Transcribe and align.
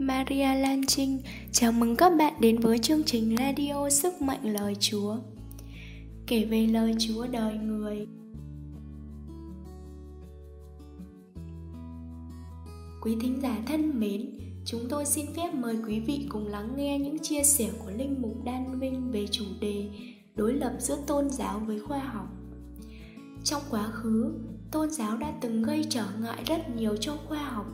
Maria 0.00 0.54
Lan 0.54 0.86
Trinh. 0.86 1.18
Chào 1.52 1.72
mừng 1.72 1.96
các 1.96 2.12
bạn 2.18 2.32
đến 2.40 2.58
với 2.58 2.78
chương 2.78 3.04
trình 3.04 3.36
radio 3.38 3.90
Sức 3.90 4.22
Mạnh 4.22 4.40
Lời 4.42 4.76
Chúa. 4.80 5.16
Kể 6.26 6.44
về 6.44 6.66
lời 6.66 6.94
Chúa 6.98 7.26
đời 7.26 7.58
người. 7.58 8.06
Quý 13.02 13.16
thính 13.20 13.40
giả 13.42 13.58
thân 13.66 14.00
mến, 14.00 14.38
chúng 14.64 14.80
tôi 14.88 15.04
xin 15.04 15.26
phép 15.36 15.54
mời 15.54 15.76
quý 15.86 16.00
vị 16.00 16.26
cùng 16.28 16.46
lắng 16.46 16.72
nghe 16.76 16.98
những 16.98 17.18
chia 17.18 17.42
sẻ 17.42 17.70
của 17.84 17.90
Linh 17.90 18.22
Mục 18.22 18.44
Đan 18.44 18.78
Vinh 18.80 19.10
về 19.10 19.26
chủ 19.30 19.44
đề 19.60 19.90
đối 20.34 20.52
lập 20.52 20.72
giữa 20.78 20.98
tôn 21.06 21.30
giáo 21.30 21.58
với 21.58 21.80
khoa 21.80 21.98
học. 21.98 22.26
Trong 23.44 23.62
quá 23.70 23.88
khứ, 23.92 24.34
tôn 24.70 24.90
giáo 24.90 25.16
đã 25.16 25.32
từng 25.40 25.62
gây 25.62 25.84
trở 25.90 26.06
ngại 26.20 26.42
rất 26.46 26.76
nhiều 26.76 26.96
cho 26.96 27.16
khoa 27.28 27.42
học 27.42 27.66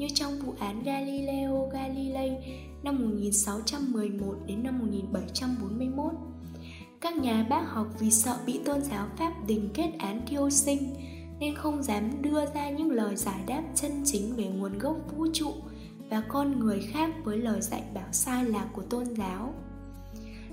như 0.00 0.08
trong 0.14 0.38
vụ 0.38 0.54
án 0.58 0.82
Galileo 0.82 1.70
Galilei 1.72 2.30
năm 2.82 2.98
1611 2.98 4.34
đến 4.46 4.62
năm 4.62 4.78
1741. 4.78 6.12
Các 7.00 7.16
nhà 7.16 7.46
bác 7.50 7.62
học 7.68 7.86
vì 7.98 8.10
sợ 8.10 8.36
bị 8.46 8.60
tôn 8.64 8.80
giáo 8.82 9.06
Pháp 9.16 9.32
đình 9.46 9.68
kết 9.74 9.90
án 9.98 10.26
thiêu 10.26 10.50
sinh 10.50 10.94
nên 11.40 11.54
không 11.54 11.82
dám 11.82 12.22
đưa 12.22 12.46
ra 12.54 12.70
những 12.70 12.90
lời 12.90 13.16
giải 13.16 13.40
đáp 13.46 13.62
chân 13.74 14.02
chính 14.04 14.36
về 14.36 14.44
nguồn 14.44 14.78
gốc 14.78 14.96
vũ 15.16 15.26
trụ 15.32 15.52
và 16.10 16.22
con 16.28 16.58
người 16.60 16.80
khác 16.92 17.10
với 17.24 17.38
lời 17.38 17.60
dạy 17.60 17.82
bảo 17.94 18.12
sai 18.12 18.44
lạc 18.44 18.66
của 18.72 18.82
tôn 18.82 19.04
giáo. 19.16 19.54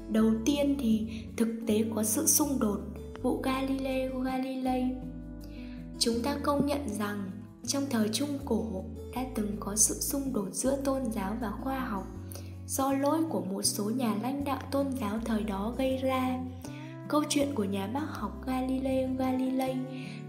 Đầu 0.09 0.31
tiên 0.45 0.77
thì 0.79 1.07
thực 1.37 1.59
tế 1.67 1.85
có 1.95 2.03
sự 2.03 2.27
xung 2.27 2.59
đột 2.59 2.79
vụ 3.21 3.41
Galileo 3.41 4.19
Galilei. 4.19 4.83
Chúng 5.99 6.15
ta 6.23 6.37
công 6.43 6.65
nhận 6.65 6.89
rằng 6.89 7.36
trong 7.67 7.83
thời 7.89 8.09
Trung 8.13 8.39
Cổ 8.45 8.83
đã 9.15 9.25
từng 9.35 9.57
có 9.59 9.75
sự 9.75 9.95
xung 9.99 10.33
đột 10.33 10.49
giữa 10.51 10.77
tôn 10.83 11.01
giáo 11.11 11.37
và 11.41 11.51
khoa 11.63 11.79
học 11.79 12.07
do 12.67 12.93
lỗi 12.93 13.19
của 13.29 13.41
một 13.41 13.61
số 13.61 13.89
nhà 13.89 14.15
lãnh 14.21 14.43
đạo 14.43 14.59
tôn 14.71 14.85
giáo 15.01 15.19
thời 15.25 15.43
đó 15.43 15.73
gây 15.77 15.97
ra. 15.97 16.39
Câu 17.07 17.23
chuyện 17.29 17.47
của 17.55 17.63
nhà 17.63 17.87
bác 17.87 18.05
học 18.09 18.43
Galileo 18.47 19.09
Galilei 19.17 19.75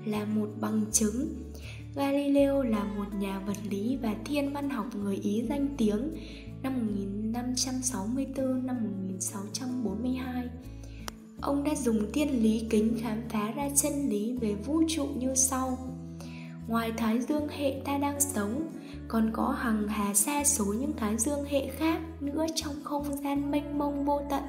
là 0.04 0.24
một 0.24 0.48
bằng 0.60 0.84
chứng. 0.92 1.28
Galileo 1.94 2.62
là 2.62 2.84
một 2.84 3.14
nhà 3.20 3.40
vật 3.46 3.56
lý 3.70 3.96
và 4.02 4.14
thiên 4.24 4.52
văn 4.52 4.70
học 4.70 4.86
người 4.94 5.16
Ý 5.16 5.44
danh 5.48 5.68
tiếng 5.78 6.14
năm 6.62 6.86
1564 6.86 8.66
năm 8.66 8.76
1642. 8.82 10.48
Ông 11.40 11.64
đã 11.64 11.74
dùng 11.74 12.12
thiên 12.12 12.42
lý 12.42 12.66
kính 12.70 12.98
khám 13.02 13.22
phá 13.28 13.50
ra 13.50 13.68
chân 13.74 14.08
lý 14.08 14.36
về 14.40 14.54
vũ 14.54 14.82
trụ 14.88 15.06
như 15.18 15.34
sau 15.34 15.78
ngoài 16.68 16.92
thái 16.96 17.20
dương 17.20 17.48
hệ 17.48 17.74
ta 17.84 17.98
đang 17.98 18.20
sống, 18.20 18.72
còn 19.08 19.30
có 19.32 19.48
hằng 19.58 19.88
hà 19.88 20.14
xa 20.14 20.44
số 20.44 20.64
những 20.64 20.92
thái 20.96 21.16
dương 21.18 21.44
hệ 21.44 21.68
khác 21.78 22.00
nữa 22.20 22.46
trong 22.54 22.74
không 22.84 23.22
gian 23.22 23.50
mênh 23.50 23.78
mông 23.78 24.04
vô 24.04 24.20
tận. 24.30 24.42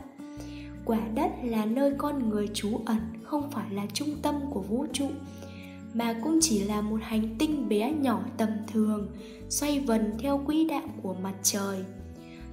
Quả 0.85 0.99
đất 1.15 1.31
là 1.43 1.65
nơi 1.65 1.93
con 1.97 2.29
người 2.29 2.49
trú 2.53 2.79
ẩn, 2.85 2.97
không 3.23 3.51
phải 3.51 3.69
là 3.69 3.85
trung 3.93 4.09
tâm 4.21 4.35
của 4.49 4.61
vũ 4.61 4.85
trụ, 4.93 5.07
mà 5.93 6.15
cũng 6.23 6.39
chỉ 6.41 6.63
là 6.63 6.81
một 6.81 6.99
hành 7.03 7.35
tinh 7.39 7.69
bé 7.69 7.91
nhỏ 7.91 8.23
tầm 8.37 8.49
thường, 8.73 9.07
xoay 9.49 9.79
vần 9.79 10.13
theo 10.19 10.41
quỹ 10.45 10.67
đạo 10.67 10.87
của 11.03 11.13
mặt 11.13 11.33
trời. 11.43 11.77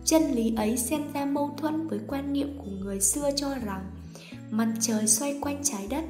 Chân 0.05 0.23
lý 0.23 0.55
ấy 0.57 0.77
xem 0.77 1.03
ra 1.15 1.25
mâu 1.25 1.55
thuẫn 1.57 1.89
với 1.89 2.01
quan 2.07 2.33
niệm 2.33 2.59
của 2.59 2.71
người 2.81 3.01
xưa 3.01 3.31
cho 3.37 3.55
rằng, 3.65 3.85
mặt 4.51 4.69
trời 4.81 5.07
xoay 5.07 5.39
quanh 5.41 5.61
trái 5.63 5.87
đất 5.91 6.05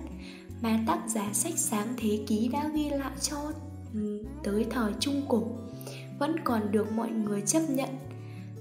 mà 0.61 0.85
tác 0.87 0.99
giả 1.09 1.33
sách 1.33 1.59
sáng 1.59 1.95
thế 1.97 2.25
ký 2.27 2.49
đã 2.49 2.69
ghi 2.75 2.91
lại 2.91 3.13
cho 3.21 3.53
ừ, 3.95 4.25
tới 4.43 4.67
thời 4.71 4.93
trung 5.01 5.23
cổ. 5.29 5.43
Vẫn 6.19 6.37
còn 6.45 6.73
được 6.73 6.93
mọi 6.93 7.11
người 7.11 7.43
chấp 7.47 7.63
nhận. 7.69 7.89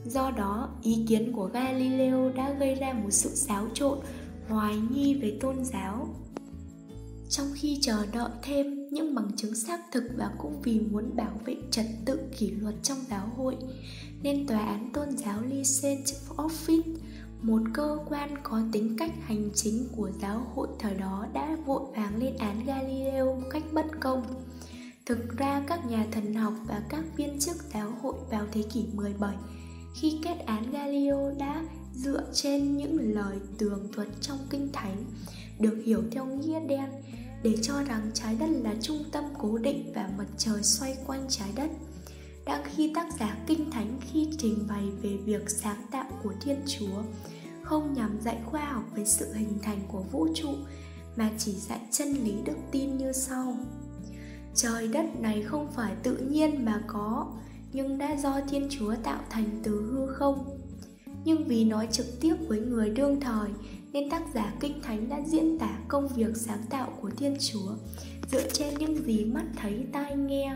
Do 0.06 0.32
đó, 0.32 0.70
ý 0.82 1.06
kiến 1.08 1.34
của 1.34 1.46
galileo 1.46 2.32
đã 2.36 2.54
gây 2.54 2.76
ra 2.76 2.94
một 2.94 3.12
sự 3.12 3.30
xáo 3.30 3.68
trộn, 3.73 4.00
hoài 4.48 4.76
nghi 4.92 5.14
về 5.14 5.38
tôn 5.42 5.66
giáo. 5.66 6.08
Trong 7.30 7.48
khi 7.54 7.78
chờ 7.82 8.05
đợi 8.14 8.30
thêm 8.44 8.89
những 8.89 9.16
bằng 9.16 9.32
chứng 9.36 9.55
xác 9.55 9.80
thực 9.92 10.04
và 10.17 10.32
cũng 10.38 10.61
vì 10.61 10.80
muốn 10.80 11.16
bảo 11.16 11.39
vệ 11.45 11.55
trật 11.72 11.86
tự 12.05 12.20
kỷ 12.38 12.52
luật 12.52 12.76
trong 12.84 12.98
giáo 13.10 13.30
hội, 13.38 13.55
nên 14.23 14.48
tòa 14.48 14.60
án 14.60 14.89
tôn 14.94 15.17
giáo 15.17 15.42
Licence 15.42 16.14
Office 16.38 16.95
một 17.45 17.61
cơ 17.73 17.98
quan 18.10 18.36
có 18.44 18.61
tính 18.72 18.95
cách 19.00 19.11
hành 19.22 19.50
chính 19.56 19.88
của 19.95 20.10
giáo 20.22 20.48
hội 20.56 20.67
thời 20.80 20.95
đó 20.95 21.28
đã 21.33 21.58
vội 21.66 21.82
vàng 21.95 22.17
lên 22.17 22.38
án 22.38 22.66
Galileo 22.66 23.26
một 23.26 23.48
cách 23.52 23.64
bất 23.72 23.86
công. 24.00 24.23
Thực 25.06 25.38
ra, 25.38 25.64
các 25.67 25.86
nhà 25.86 26.05
thần 26.11 26.34
học 26.34 26.54
và 26.67 26.82
các 26.89 27.04
viên 27.16 27.39
chức 27.39 27.55
giáo 27.73 27.92
hội 28.02 28.16
vào 28.30 28.45
thế 28.52 28.64
kỷ 28.73 28.86
17 28.94 29.36
khi 29.95 30.20
kết 30.23 30.36
án 30.45 30.72
Galileo 30.72 31.34
đã 31.39 31.64
dựa 31.95 32.23
trên 32.34 32.78
những 32.78 33.14
lời 33.14 33.38
tường 33.58 33.88
thuật 33.94 34.08
trong 34.22 34.38
kinh 34.50 34.70
thánh, 34.73 35.05
được 35.60 35.82
hiểu 35.86 36.04
theo 36.11 36.26
nghĩa 36.26 36.60
đen, 36.60 36.89
để 37.44 37.58
cho 37.61 37.84
rằng 37.84 38.11
trái 38.14 38.36
đất 38.39 38.50
là 38.50 38.76
trung 38.82 39.04
tâm 39.11 39.23
cố 39.38 39.58
định 39.58 39.92
và 39.95 40.10
mặt 40.17 40.28
trời 40.38 40.64
xoay 40.64 40.98
quanh 41.08 41.26
trái 41.30 41.50
đất 41.55 41.70
đang 42.45 42.64
khi 42.76 42.92
tác 42.95 43.08
giả 43.20 43.38
kinh 43.48 43.72
thánh 43.72 44.00
khi 44.02 44.28
trình 44.38 44.66
bày 44.70 44.84
về 45.02 45.17
việc 45.26 45.50
sáng 45.50 45.86
tạo 45.92 46.05
của 46.23 46.34
thiên 46.42 46.58
chúa 46.67 47.04
không 47.65 47.93
nhằm 47.93 48.17
dạy 48.21 48.37
khoa 48.45 48.65
học 48.65 48.83
về 48.95 49.05
sự 49.05 49.33
hình 49.33 49.59
thành 49.61 49.80
của 49.87 50.02
vũ 50.02 50.27
trụ, 50.36 50.49
mà 51.15 51.31
chỉ 51.37 51.52
dạy 51.52 51.80
chân 51.92 52.08
lý 52.08 52.33
đức 52.45 52.58
tin 52.71 52.98
như 52.98 53.11
sau. 53.11 53.58
Trời 54.55 54.87
đất 54.87 55.05
này 55.20 55.42
không 55.42 55.71
phải 55.71 55.95
tự 56.04 56.17
nhiên 56.17 56.65
mà 56.65 56.83
có, 56.87 57.27
nhưng 57.73 57.98
đã 57.98 58.15
do 58.15 58.39
thiên 58.49 58.67
chúa 58.70 58.95
tạo 59.04 59.20
thành 59.30 59.59
từ 59.64 59.92
hư 59.92 60.08
không. 60.08 60.59
Nhưng 61.25 61.48
vì 61.48 61.65
nói 61.65 61.87
trực 61.92 62.05
tiếp 62.21 62.36
với 62.48 62.59
người 62.59 62.89
đương 62.89 63.20
thời, 63.20 63.49
nên 63.93 64.09
tác 64.09 64.23
giả 64.33 64.54
kinh 64.59 64.81
thánh 64.81 65.09
đã 65.09 65.21
diễn 65.25 65.59
tả 65.59 65.80
công 65.87 66.08
việc 66.08 66.37
sáng 66.37 66.64
tạo 66.70 66.93
của 67.02 67.09
thiên 67.17 67.37
chúa 67.39 67.71
dựa 68.31 68.49
trên 68.54 68.73
những 68.80 69.04
gì 69.05 69.25
mắt 69.25 69.45
thấy, 69.55 69.86
tai 69.93 70.15
nghe, 70.15 70.55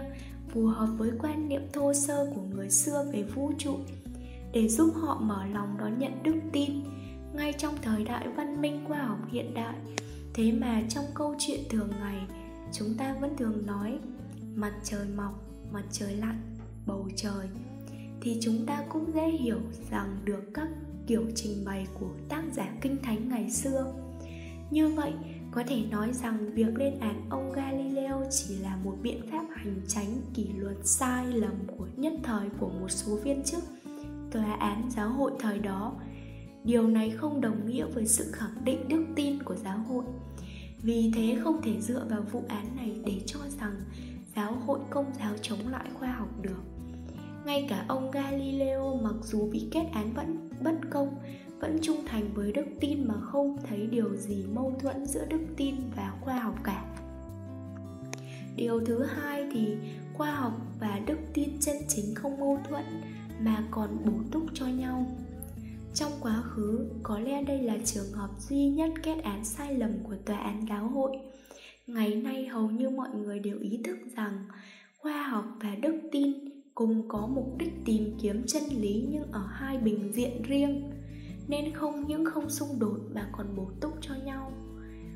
phù 0.53 0.65
hợp 0.65 0.89
với 0.97 1.11
quan 1.21 1.49
niệm 1.49 1.61
thô 1.73 1.93
sơ 1.93 2.31
của 2.35 2.41
người 2.41 2.69
xưa 2.69 3.05
về 3.13 3.23
vũ 3.23 3.51
trụ. 3.57 3.77
Để 4.53 4.69
giúp 4.69 4.93
họ 4.95 5.19
mở 5.21 5.45
lòng 5.53 5.77
đón 5.79 5.99
nhận 5.99 6.23
đức 6.23 6.35
tin 6.51 6.71
ngay 7.39 7.53
trong 7.57 7.75
thời 7.81 8.03
đại 8.03 8.27
văn 8.27 8.61
minh 8.61 8.85
khoa 8.87 9.03
học 9.03 9.19
hiện 9.31 9.53
đại. 9.53 9.75
Thế 10.33 10.51
mà 10.51 10.81
trong 10.89 11.05
câu 11.13 11.35
chuyện 11.39 11.59
thường 11.69 11.89
ngày, 11.99 12.17
chúng 12.73 12.93
ta 12.97 13.15
vẫn 13.21 13.37
thường 13.37 13.65
nói, 13.65 13.99
mặt 14.55 14.73
trời 14.83 15.07
mọc, 15.17 15.43
mặt 15.71 15.83
trời 15.91 16.15
lặn, 16.15 16.41
bầu 16.85 17.09
trời. 17.15 17.47
Thì 18.21 18.37
chúng 18.41 18.65
ta 18.65 18.83
cũng 18.89 19.11
dễ 19.13 19.27
hiểu 19.29 19.59
rằng 19.91 20.17
được 20.25 20.43
các 20.53 20.67
kiểu 21.07 21.25
trình 21.35 21.65
bày 21.65 21.87
của 21.99 22.09
tác 22.29 22.43
giả 22.53 22.73
kinh 22.81 22.97
thánh 23.03 23.29
ngày 23.29 23.51
xưa. 23.51 23.93
Như 24.71 24.87
vậy, 24.87 25.13
có 25.51 25.63
thể 25.67 25.83
nói 25.91 26.13
rằng 26.13 26.53
việc 26.53 26.75
lên 26.77 26.99
án 26.99 27.25
ông 27.29 27.51
Galileo 27.51 28.23
chỉ 28.31 28.57
là 28.57 28.77
một 28.83 28.97
biện 29.01 29.21
pháp 29.31 29.45
hành 29.55 29.81
tránh 29.87 30.21
kỷ 30.33 30.47
luật 30.57 30.77
sai 30.83 31.25
lầm 31.27 31.53
của 31.77 31.87
nhất 31.97 32.13
thời 32.23 32.49
của 32.59 32.69
một 32.69 32.89
số 32.89 33.15
viên 33.15 33.43
chức 33.43 33.63
tòa 34.31 34.53
án 34.53 34.89
giáo 34.89 35.09
hội 35.09 35.31
thời 35.39 35.59
đó 35.59 35.93
điều 36.63 36.87
này 36.87 37.09
không 37.09 37.41
đồng 37.41 37.65
nghĩa 37.65 37.85
với 37.85 38.05
sự 38.07 38.31
khẳng 38.31 38.65
định 38.65 38.87
đức 38.87 39.05
tin 39.15 39.43
của 39.43 39.55
giáo 39.55 39.77
hội. 39.77 40.03
Vì 40.81 41.11
thế 41.15 41.37
không 41.43 41.61
thể 41.61 41.81
dựa 41.81 42.05
vào 42.09 42.21
vụ 42.31 42.43
án 42.47 42.75
này 42.75 42.99
để 43.05 43.21
cho 43.25 43.39
rằng 43.59 43.75
giáo 44.35 44.55
hội 44.55 44.79
công 44.89 45.05
giáo 45.19 45.33
chống 45.41 45.67
lại 45.67 45.85
khoa 45.93 46.11
học 46.11 46.29
được. 46.41 46.63
Ngay 47.45 47.65
cả 47.69 47.85
ông 47.87 48.11
galileo 48.11 48.99
mặc 49.03 49.15
dù 49.23 49.49
bị 49.51 49.67
kết 49.71 49.85
án 49.93 50.13
vẫn 50.13 50.49
bất 50.63 50.75
công, 50.89 51.15
vẫn 51.59 51.79
trung 51.81 52.05
thành 52.05 52.33
với 52.33 52.51
đức 52.51 52.65
tin 52.79 53.07
mà 53.07 53.15
không 53.21 53.57
thấy 53.69 53.87
điều 53.87 54.15
gì 54.15 54.45
mâu 54.53 54.73
thuẫn 54.79 55.05
giữa 55.05 55.25
đức 55.25 55.41
tin 55.57 55.75
và 55.95 56.13
khoa 56.21 56.39
học 56.39 56.55
cả. 56.63 56.85
Điều 58.55 58.85
thứ 58.85 59.03
hai 59.03 59.49
thì 59.53 59.77
khoa 60.13 60.31
học 60.31 60.53
và 60.79 60.99
đức 61.05 61.17
tin 61.33 61.49
chân 61.59 61.75
chính 61.87 62.15
không 62.15 62.39
mâu 62.39 62.59
thuẫn 62.69 62.83
mà 63.39 63.63
còn 63.71 63.97
bổ 64.05 64.13
túc 64.31 64.43
cho 64.53 64.65
nhau 64.67 65.05
trong 65.99 66.11
quá 66.21 66.41
khứ, 66.41 66.89
có 67.03 67.19
lẽ 67.19 67.43
đây 67.43 67.61
là 67.61 67.77
trường 67.85 68.11
hợp 68.13 68.29
duy 68.39 68.69
nhất 68.69 68.91
kết 69.03 69.17
án 69.23 69.45
sai 69.45 69.75
lầm 69.75 69.91
của 70.03 70.15
tòa 70.25 70.37
án 70.37 70.65
giáo 70.69 70.87
hội. 70.87 71.17
Ngày 71.87 72.15
nay 72.15 72.47
hầu 72.47 72.69
như 72.69 72.89
mọi 72.89 73.09
người 73.09 73.39
đều 73.39 73.59
ý 73.59 73.79
thức 73.83 73.97
rằng 74.15 74.47
khoa 74.97 75.23
học 75.23 75.45
và 75.61 75.75
đức 75.81 75.99
tin 76.11 76.33
cùng 76.75 77.07
có 77.07 77.27
mục 77.27 77.55
đích 77.59 77.73
tìm 77.85 78.17
kiếm 78.21 78.43
chân 78.47 78.63
lý 78.69 79.07
nhưng 79.09 79.31
ở 79.31 79.47
hai 79.51 79.77
bình 79.77 80.11
diện 80.13 80.41
riêng, 80.43 80.91
nên 81.47 81.73
không 81.73 82.07
những 82.07 82.25
không 82.25 82.49
xung 82.49 82.79
đột 82.79 82.99
mà 83.13 83.29
còn 83.37 83.55
bổ 83.55 83.71
túc 83.81 83.93
cho 84.01 84.15
nhau. 84.25 84.51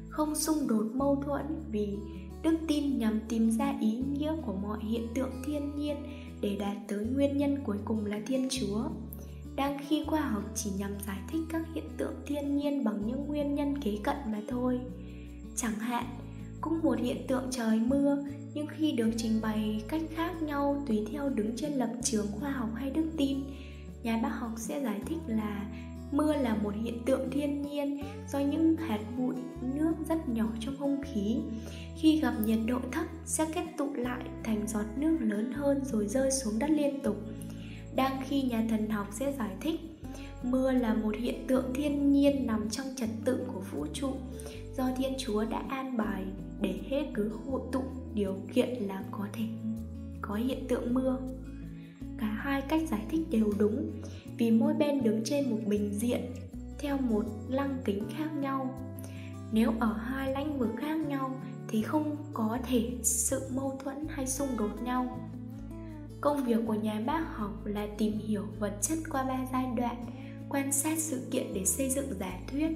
Không 0.09 0.35
xung 0.35 0.67
đột 0.67 0.85
mâu 0.93 1.23
thuẫn 1.25 1.45
vì 1.71 1.97
đức 2.43 2.57
tin 2.67 2.97
nhằm 2.97 3.19
tìm 3.29 3.51
ra 3.51 3.77
ý 3.81 3.91
nghĩa 3.91 4.33
của 4.45 4.53
mọi 4.53 4.79
hiện 4.89 5.07
tượng 5.15 5.31
thiên 5.45 5.75
nhiên 5.75 5.97
để 6.41 6.55
đạt 6.59 6.77
tới 6.87 7.05
nguyên 7.05 7.37
nhân 7.37 7.57
cuối 7.65 7.77
cùng 7.85 8.05
là 8.05 8.19
thiên 8.27 8.47
chúa 8.51 8.89
đang 9.55 9.77
khi 9.87 10.03
khoa 10.07 10.21
học 10.21 10.43
chỉ 10.55 10.69
nhằm 10.77 10.91
giải 11.07 11.19
thích 11.27 11.41
các 11.49 11.61
hiện 11.73 11.89
tượng 11.97 12.13
thiên 12.25 12.57
nhiên 12.57 12.83
bằng 12.83 13.07
những 13.07 13.27
nguyên 13.27 13.55
nhân 13.55 13.81
kế 13.81 13.97
cận 14.03 14.15
mà 14.31 14.41
thôi. 14.47 14.79
Chẳng 15.55 15.75
hạn, 15.79 16.05
cũng 16.61 16.79
một 16.83 16.99
hiện 16.99 17.27
tượng 17.27 17.43
trời 17.51 17.79
mưa, 17.79 18.17
nhưng 18.53 18.67
khi 18.67 18.91
được 18.91 19.09
trình 19.17 19.41
bày 19.41 19.83
cách 19.87 20.01
khác 20.15 20.41
nhau 20.41 20.83
tùy 20.87 21.07
theo 21.11 21.29
đứng 21.29 21.55
trên 21.55 21.73
lập 21.73 21.89
trường 22.03 22.27
khoa 22.39 22.51
học 22.51 22.69
hay 22.75 22.89
đức 22.91 23.05
tin, 23.17 23.37
nhà 24.03 24.19
bác 24.23 24.29
học 24.29 24.51
sẽ 24.57 24.81
giải 24.83 24.99
thích 25.05 25.19
là 25.27 25.65
mưa 26.11 26.33
là 26.33 26.55
một 26.55 26.73
hiện 26.83 27.05
tượng 27.05 27.29
thiên 27.31 27.61
nhiên 27.61 28.03
do 28.31 28.39
những 28.39 28.75
hạt 28.75 28.99
bụi, 29.17 29.35
nước 29.75 29.93
rất 30.09 30.29
nhỏ 30.29 30.47
trong 30.59 30.75
không 30.79 31.01
khí. 31.03 31.37
Khi 31.97 32.19
gặp 32.19 32.33
nhiệt 32.45 32.59
độ 32.67 32.79
thấp, 32.91 33.05
sẽ 33.25 33.45
kết 33.55 33.65
tụ 33.77 33.93
lại 33.93 34.23
thành 34.43 34.67
giọt 34.67 34.85
nước 34.95 35.17
lớn 35.19 35.51
hơn 35.53 35.85
rồi 35.85 36.07
rơi 36.07 36.31
xuống 36.31 36.59
đất 36.59 36.69
liên 36.69 36.99
tục 36.99 37.15
đang 37.95 38.21
khi 38.27 38.41
nhà 38.41 38.65
thần 38.69 38.89
học 38.89 39.07
sẽ 39.11 39.33
giải 39.37 39.55
thích. 39.61 39.79
Mưa 40.43 40.71
là 40.71 40.93
một 40.93 41.15
hiện 41.19 41.47
tượng 41.47 41.73
thiên 41.73 42.11
nhiên 42.11 42.47
nằm 42.47 42.69
trong 42.69 42.87
trật 42.95 43.09
tự 43.25 43.45
của 43.53 43.61
vũ 43.71 43.85
trụ. 43.93 44.11
Do 44.77 44.89
thiên 44.97 45.13
chúa 45.17 45.45
đã 45.45 45.63
an 45.69 45.97
bài 45.97 46.23
để 46.61 46.79
hết 46.89 47.05
cứ 47.13 47.31
hội 47.45 47.61
tụ, 47.71 47.83
điều 48.13 48.35
kiện 48.53 48.69
là 48.69 49.03
có 49.11 49.27
thể 49.33 49.43
có 50.21 50.35
hiện 50.35 50.67
tượng 50.67 50.93
mưa. 50.93 51.17
Cả 52.17 52.27
hai 52.27 52.61
cách 52.61 52.81
giải 52.91 53.01
thích 53.09 53.21
đều 53.29 53.53
đúng, 53.59 54.01
vì 54.37 54.51
mỗi 54.51 54.73
bên 54.73 55.03
đứng 55.03 55.21
trên 55.25 55.49
một 55.49 55.59
bình 55.67 55.93
diện, 55.93 56.21
theo 56.79 56.97
một 56.97 57.23
lăng 57.49 57.77
kính 57.85 58.03
khác 58.17 58.29
nhau. 58.33 58.69
Nếu 59.51 59.73
ở 59.79 59.93
hai 59.93 60.31
lãnh 60.31 60.59
vực 60.59 60.69
khác 60.77 60.95
nhau, 60.95 61.35
thì 61.67 61.81
không 61.81 62.15
có 62.33 62.57
thể 62.69 62.91
sự 63.03 63.41
mâu 63.55 63.79
thuẫn 63.83 64.05
hay 64.09 64.27
xung 64.27 64.57
đột 64.57 64.81
nhau 64.83 65.19
công 66.23 66.43
việc 66.43 66.57
của 66.67 66.73
nhà 66.73 67.01
bác 67.05 67.23
học 67.35 67.65
là 67.65 67.87
tìm 67.97 68.13
hiểu 68.27 68.43
vật 68.59 68.77
chất 68.81 68.97
qua 69.09 69.23
ba 69.23 69.45
giai 69.51 69.65
đoạn, 69.77 70.05
quan 70.49 70.71
sát 70.71 70.99
sự 70.99 71.27
kiện 71.31 71.53
để 71.53 71.65
xây 71.65 71.89
dựng 71.89 72.13
giả 72.19 72.39
thuyết, 72.51 72.69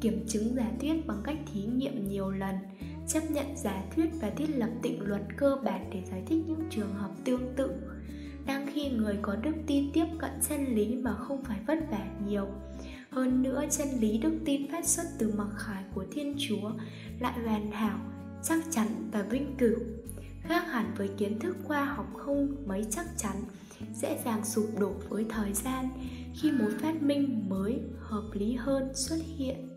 kiểm 0.00 0.24
chứng 0.28 0.54
giả 0.54 0.70
thuyết 0.80 1.06
bằng 1.06 1.20
cách 1.24 1.36
thí 1.52 1.62
nghiệm 1.62 2.08
nhiều 2.08 2.30
lần, 2.30 2.54
chấp 3.08 3.20
nhận 3.30 3.56
giả 3.56 3.84
thuyết 3.94 4.10
và 4.20 4.30
thiết 4.30 4.46
lập 4.56 4.70
định 4.82 5.02
luật 5.02 5.22
cơ 5.36 5.56
bản 5.64 5.90
để 5.92 6.02
giải 6.10 6.22
thích 6.26 6.42
những 6.46 6.62
trường 6.70 6.94
hợp 6.94 7.10
tương 7.24 7.54
tự. 7.56 7.70
Đang 8.46 8.66
khi 8.74 8.90
người 8.90 9.18
có 9.22 9.36
đức 9.36 9.54
tin 9.66 9.92
tiếp 9.92 10.06
cận 10.18 10.30
chân 10.48 10.64
lý 10.64 10.94
mà 10.94 11.14
không 11.14 11.44
phải 11.44 11.58
vất 11.66 11.78
vả 11.90 12.06
nhiều, 12.26 12.46
hơn 13.10 13.42
nữa 13.42 13.64
chân 13.70 13.88
lý 14.00 14.18
đức 14.18 14.38
tin 14.44 14.72
phát 14.72 14.86
xuất 14.86 15.04
từ 15.18 15.34
mặc 15.36 15.48
khải 15.56 15.82
của 15.94 16.04
thiên 16.12 16.34
chúa, 16.38 16.70
lại 17.20 17.38
hoàn 17.44 17.70
hảo, 17.72 17.98
chắc 18.42 18.58
chắn 18.70 18.86
và 19.12 19.22
vinh 19.22 19.56
cửu 19.58 19.78
khác 20.52 20.72
hẳn 20.72 20.94
với 20.96 21.08
kiến 21.08 21.38
thức 21.38 21.56
khoa 21.64 21.84
học 21.84 22.06
không 22.16 22.56
mấy 22.66 22.86
chắc 22.90 23.06
chắn, 23.16 23.36
dễ 23.94 24.18
dàng 24.24 24.44
sụp 24.44 24.66
đổ 24.80 24.92
với 25.08 25.26
thời 25.28 25.52
gian 25.52 25.88
khi 26.34 26.50
một 26.50 26.68
phát 26.80 27.02
minh 27.02 27.44
mới 27.48 27.80
hợp 27.98 28.24
lý 28.32 28.54
hơn 28.54 28.94
xuất 28.94 29.18
hiện. 29.36 29.68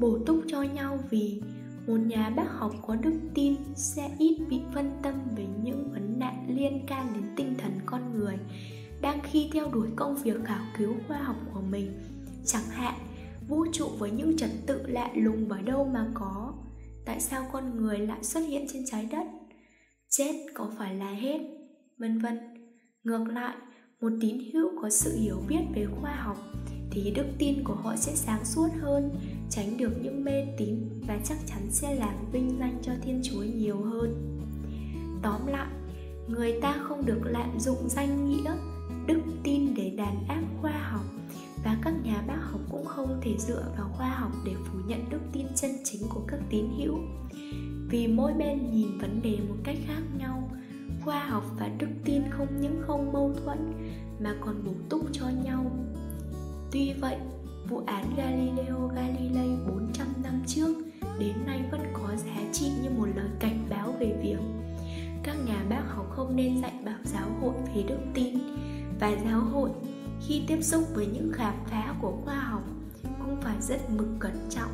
Bổ 0.00 0.18
túc 0.26 0.44
cho 0.48 0.62
nhau 0.62 0.98
vì 1.10 1.42
một 1.86 1.96
nhà 1.96 2.30
bác 2.30 2.52
học 2.52 2.74
có 2.86 2.96
đức 2.96 3.20
tin 3.34 3.56
sẽ 3.74 4.10
ít 4.18 4.38
bị 4.50 4.60
phân 4.74 4.92
tâm 5.02 5.14
về 5.36 5.46
những 5.62 5.92
vấn 5.92 6.18
nạn 6.18 6.46
liên 6.48 6.86
can 6.86 7.12
đến 7.14 7.24
tinh 7.36 7.54
thần 7.58 7.72
con 7.86 8.18
người, 8.18 8.38
đang 9.00 9.18
khi 9.22 9.50
theo 9.52 9.70
đuổi 9.72 9.88
công 9.96 10.14
việc 10.14 10.44
khảo 10.44 10.64
cứu 10.78 10.94
khoa 11.08 11.22
học 11.22 11.36
của 11.54 11.60
mình. 11.60 11.92
Chẳng 12.44 12.68
hạn, 12.70 12.94
vũ 13.48 13.66
trụ 13.72 13.88
với 13.98 14.10
những 14.10 14.36
trật 14.36 14.50
tự 14.66 14.86
lạ 14.86 15.10
lùng 15.14 15.48
ở 15.48 15.62
đâu 15.62 15.84
mà 15.84 16.06
có 16.14 16.49
tại 17.10 17.20
sao 17.20 17.48
con 17.52 17.76
người 17.76 17.98
lại 17.98 18.24
xuất 18.24 18.40
hiện 18.40 18.66
trên 18.72 18.82
trái 18.86 19.08
đất? 19.10 19.26
Chết 20.08 20.32
có 20.54 20.70
phải 20.78 20.94
là 20.94 21.10
hết? 21.10 21.38
Vân 21.98 22.18
vân. 22.18 22.38
Ngược 23.04 23.24
lại, 23.28 23.56
một 24.00 24.12
tín 24.20 24.38
hữu 24.52 24.68
có 24.82 24.90
sự 24.90 25.16
hiểu 25.16 25.42
biết 25.48 25.60
về 25.74 25.86
khoa 26.00 26.14
học 26.14 26.36
thì 26.90 27.12
đức 27.16 27.26
tin 27.38 27.64
của 27.64 27.74
họ 27.74 27.96
sẽ 27.96 28.12
sáng 28.14 28.44
suốt 28.44 28.68
hơn, 28.80 29.10
tránh 29.50 29.76
được 29.76 29.92
những 30.02 30.24
mê 30.24 30.46
tín 30.58 30.76
và 31.08 31.18
chắc 31.24 31.38
chắn 31.46 31.62
sẽ 31.70 31.94
làm 31.94 32.14
vinh 32.32 32.56
danh 32.60 32.78
cho 32.82 32.92
thiên 33.02 33.20
chúa 33.24 33.42
nhiều 33.42 33.82
hơn. 33.82 34.38
Tóm 35.22 35.46
lại, 35.46 35.70
người 36.28 36.60
ta 36.60 36.76
không 36.82 37.06
được 37.06 37.20
lạm 37.24 37.60
dụng 37.60 37.88
danh 37.88 38.28
nghĩa, 38.28 38.56
đức 39.06 39.20
tin 39.44 39.74
để 39.74 39.90
đàn 39.96 40.24
áp 40.28 40.42
khoa 40.60 40.72
học 40.72 41.04
và 41.64 41.76
các 41.82 41.94
nhà 42.02 42.24
bác 42.26 42.38
học 42.42 42.60
cũng 42.70 42.84
không 42.84 43.20
thể 43.22 43.34
dựa 43.38 43.64
vào 43.76 43.90
khoa 43.92 44.08
học 44.08 44.32
để 44.44 44.54
phủ 44.64 44.78
nhận 44.86 45.10
đức 45.10 45.20
tin 45.32 45.46
chân 45.54 45.70
chính 45.84 46.02
của 46.08 46.20
các 46.28 46.40
tín 46.50 46.66
hữu. 46.78 46.98
Vì 47.90 48.06
mỗi 48.06 48.32
bên 48.32 48.70
nhìn 48.70 48.98
vấn 48.98 49.22
đề 49.22 49.38
một 49.48 49.56
cách 49.64 49.76
khác 49.86 50.02
nhau, 50.18 50.50
khoa 51.04 51.24
học 51.24 51.44
và 51.58 51.68
đức 51.78 51.88
tin 52.04 52.22
không 52.30 52.60
những 52.60 52.82
không 52.86 53.12
mâu 53.12 53.34
thuẫn 53.44 53.72
mà 54.20 54.34
còn 54.40 54.64
bổ 54.64 54.72
túc 54.88 55.12
cho 55.12 55.26
nhau. 55.44 55.70
Tuy 56.70 56.92
vậy, 56.92 57.16
vụ 57.68 57.82
án 57.86 58.14
Galileo 58.16 58.90
Galilei 58.94 59.39
khi 70.30 70.42
tiếp 70.46 70.62
xúc 70.62 70.84
với 70.94 71.06
những 71.06 71.32
khám 71.32 71.54
phá 71.66 71.94
của 72.00 72.20
khoa 72.24 72.34
học 72.34 72.62
cũng 73.04 73.40
phải 73.42 73.56
rất 73.60 73.90
mực 73.90 74.06
cẩn 74.18 74.48
trọng. 74.50 74.70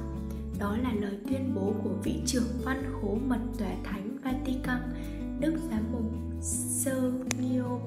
Đó 0.58 0.76
là 0.76 0.93
lời 0.93 1.19
tuyên 1.29 1.55
bố 1.55 1.75
của 1.85 1.94
vị 2.05 2.20
trưởng 2.26 2.49
văn 2.64 2.93
khố 2.93 3.19
mật 3.26 3.41
tòa 3.58 3.70
thánh 3.85 4.19
Vatican, 4.23 4.81
Đức 5.41 5.55
Giám 5.70 5.93
mục 5.93 6.12
Sergio 6.43 7.79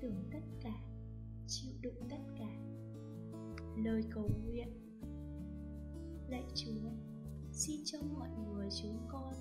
tưởng 0.00 0.24
tất 0.32 0.40
cả, 0.60 0.74
chịu 1.46 1.72
đựng 1.82 2.08
tất 2.10 2.22
cả. 2.38 2.58
Lời 3.76 4.02
cầu 4.10 4.30
nguyện. 4.44 4.68
Lạy 6.28 6.44
chúa, 6.54 6.90
xin 7.52 7.80
cho 7.84 7.98
mọi 8.14 8.28
người 8.46 8.68
chúng 8.82 8.98
con, 9.08 9.34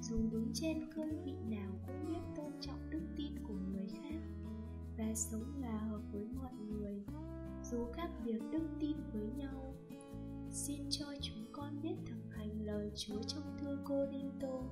dù 0.00 0.30
đứng 0.30 0.50
trên 0.54 0.92
cương 0.94 1.24
vị 1.24 1.34
nào 1.48 1.72
cũng 1.86 2.06
biết 2.06 2.20
tôn 2.36 2.52
trọng 2.60 2.90
đức 2.90 3.02
tin 3.16 3.32
của 3.48 3.54
người 3.54 3.86
khác 4.02 4.20
và 4.98 5.14
sống 5.14 5.62
hòa 5.62 5.78
hợp 5.78 6.00
với 6.12 6.24
mọi 6.24 6.52
người, 6.70 7.04
dù 7.62 7.84
khác 7.92 8.10
biệt 8.24 8.38
đức 8.52 8.68
tin 8.80 8.96
với 9.12 9.26
nhau. 9.36 9.74
Xin 10.50 10.80
cho 10.90 11.06
chúng 11.20 11.46
con 11.52 11.80
biết 11.82 11.94
thực 12.06 12.34
hành 12.34 12.66
lời 12.66 12.90
chúa 12.96 13.22
trong 13.22 13.56
thư 13.58 13.78
cô 13.84 14.06
tô 14.40 14.62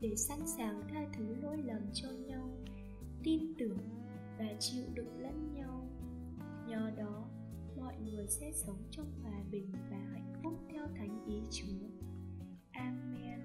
để 0.00 0.16
sẵn 0.16 0.38
sàng 0.46 0.82
tha 0.88 1.06
thứ 1.16 1.34
lỗi 1.34 1.56
lầm 1.64 1.82
cho 1.92 2.08
nhau, 2.10 2.50
tin 3.22 3.54
tưởng 3.58 3.78
và 4.44 4.54
chịu 4.58 4.84
đựng 4.94 5.18
lẫn 5.18 5.54
nhau 5.54 5.88
nhờ 6.66 6.90
đó, 6.96 7.28
mọi 7.76 7.94
người 7.98 8.26
sẽ 8.28 8.52
sống 8.52 8.82
trong 8.90 9.12
hòa 9.22 9.42
bình 9.50 9.72
và 9.90 9.96
hạnh 10.12 10.32
phúc 10.42 10.54
theo 10.72 10.86
thánh 10.96 11.24
ý 11.26 11.42
Chúa. 11.50 11.88
Amen. 12.72 13.40